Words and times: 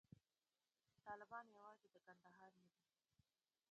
طالبان 1.07 1.45
یوازې 1.55 1.87
د 1.91 1.95
کندهار 2.21 2.51
نه 2.61 2.65
دي. 2.73 2.79